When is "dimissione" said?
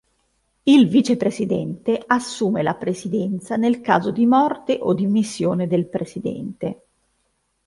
4.95-5.67